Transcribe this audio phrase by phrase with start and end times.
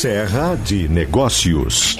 [0.00, 1.98] Serra de Negócios.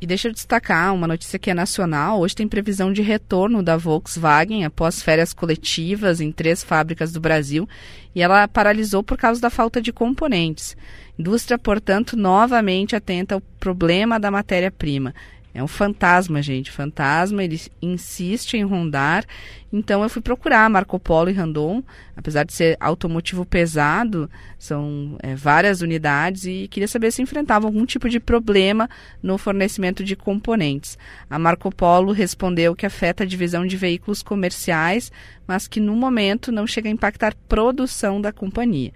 [0.00, 2.20] E deixa eu destacar uma notícia que é nacional.
[2.20, 7.68] Hoje tem previsão de retorno da Volkswagen após férias coletivas em três fábricas do Brasil
[8.14, 10.76] e ela paralisou por causa da falta de componentes.
[11.18, 15.12] Indústria, portanto, novamente atenta ao problema da matéria-prima.
[15.52, 17.42] É um fantasma, gente, fantasma.
[17.42, 19.24] Ele insiste em rondar.
[19.72, 21.82] Então eu fui procurar Marco Polo e Randon,
[22.14, 27.86] apesar de ser automotivo pesado, são é, várias unidades e queria saber se enfrentavam algum
[27.86, 28.88] tipo de problema
[29.22, 30.98] no fornecimento de componentes.
[31.30, 35.10] A Marco Polo respondeu que afeta a divisão de veículos comerciais,
[35.46, 38.92] mas que no momento não chega a impactar produção da companhia.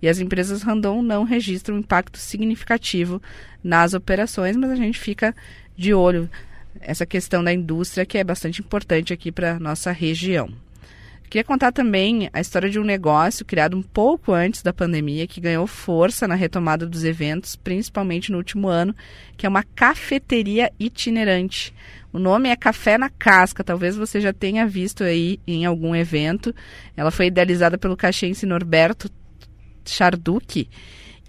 [0.00, 3.20] E as empresas Randon não registram impacto significativo
[3.62, 5.34] nas operações, mas a gente fica
[5.76, 6.30] de olho
[6.80, 10.50] essa questão da indústria que é bastante importante aqui para nossa região.
[11.30, 15.40] Queria contar também a história de um negócio criado um pouco antes da pandemia que
[15.40, 18.92] ganhou força na retomada dos eventos, principalmente no último ano,
[19.36, 21.72] que é uma cafeteria itinerante.
[22.12, 26.52] O nome é Café na Casca, talvez você já tenha visto aí em algum evento.
[26.96, 29.08] Ela foi idealizada pelo caxiense Norberto
[29.84, 30.68] Charducci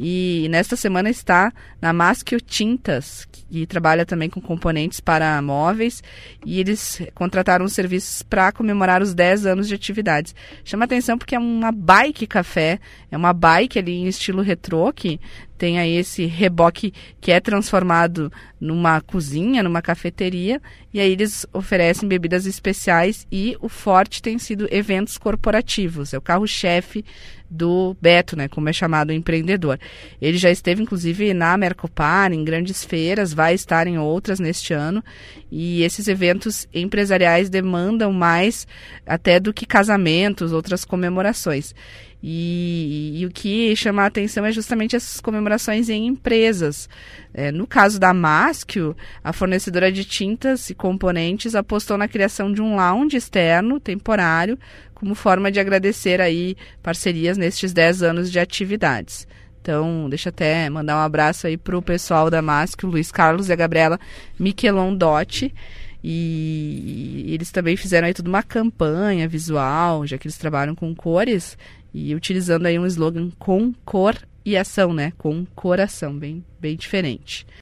[0.03, 6.01] e nesta semana está na Maschio Tintas, que trabalha também com componentes para móveis,
[6.43, 10.33] e eles contrataram os serviços para comemorar os 10 anos de atividades.
[10.65, 12.79] Chama atenção porque é uma bike café,
[13.11, 15.19] é uma bike ali em estilo retrô, que
[15.65, 20.61] aí esse reboque que é transformado numa cozinha, numa cafeteria,
[20.93, 26.21] e aí eles oferecem bebidas especiais e o forte tem sido eventos corporativos, é o
[26.21, 27.03] carro-chefe
[27.49, 29.77] do Beto, né, como é chamado o empreendedor.
[30.21, 35.03] Ele já esteve inclusive na Mercopar, em grandes feiras, vai estar em outras neste ano,
[35.51, 38.65] e esses eventos empresariais demandam mais
[39.05, 41.75] até do que casamentos, outras comemorações.
[42.23, 46.87] E, e, o que chama a atenção é justamente essas comemorações em empresas.
[47.33, 52.61] É, no caso da Maschio, a fornecedora de tintas e componentes apostou na criação de
[52.61, 54.57] um lounge externo, temporário,
[54.93, 59.27] como forma de agradecer aí parcerias nestes 10 anos de atividades.
[59.59, 63.53] Então, deixa até mandar um abraço aí para o pessoal da Maschio, Luiz Carlos e
[63.53, 63.99] a Gabriela
[64.39, 65.53] Michelon Dotti.
[66.03, 71.57] E eles também fizeram aí toda uma campanha visual, já que eles trabalham com cores,
[71.93, 75.13] e utilizando aí um slogan com cor e ação, né?
[75.17, 77.45] Com coração, bem, bem diferente.